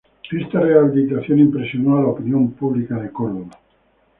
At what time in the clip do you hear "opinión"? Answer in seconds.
2.07-2.53